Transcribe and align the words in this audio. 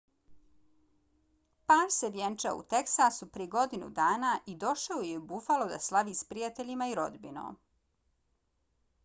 par 1.71 1.91
se 1.95 2.09
vjenčao 2.15 2.55
u 2.61 2.65
teksasu 2.75 3.27
prije 3.35 3.51
godinu 3.57 3.91
dana 4.01 4.33
i 4.53 4.57
došao 4.65 4.99
je 5.11 5.21
u 5.21 5.25
buffalo 5.35 5.69
da 5.75 5.81
slave 5.91 6.17
s 6.23 6.33
prijateljima 6.33 6.91
i 6.95 6.99
rodbinom 7.03 7.63